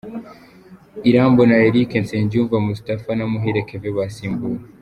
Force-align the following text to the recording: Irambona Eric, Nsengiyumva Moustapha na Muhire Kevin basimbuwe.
Irambona 1.09 1.55
Eric, 1.67 1.89
Nsengiyumva 2.03 2.55
Moustapha 2.65 3.11
na 3.15 3.25
Muhire 3.31 3.61
Kevin 3.67 3.93
basimbuwe. 3.97 4.59